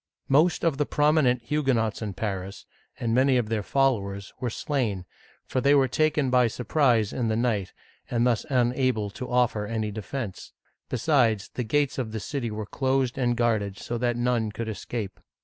Most 0.29 0.65
of 0.65 0.77
the 0.79 0.87
prominent 0.87 1.43
Hugue 1.43 1.75
nots 1.75 2.01
in 2.01 2.15
Paris, 2.15 2.65
and 2.99 3.13
many 3.13 3.37
of 3.37 3.49
their 3.49 3.61
followers, 3.61 4.33
were 4.39 4.49
slain, 4.49 5.05
for 5.45 5.61
they 5.61 5.75
were 5.75 5.87
taken 5.87 6.31
by 6.31 6.47
surprise 6.47 7.13
in 7.13 7.27
the 7.27 7.35
night, 7.35 7.71
and 8.09 8.25
thus 8.25 8.43
unable 8.49 9.11
to 9.11 9.29
offer 9.29 9.67
any 9.67 9.91
defense; 9.91 10.53
besides, 10.89 11.51
the 11.53 11.63
gates 11.63 11.99
of 11.99 12.13
the 12.13 12.19
city 12.19 12.49
were 12.49 12.65
closed 12.65 13.15
and 13.15 13.37
guarded 13.37 13.77
so 13.77 13.99
that 13.99 14.17
none 14.17 14.51
could 14.51 14.67
escape. 14.69 15.19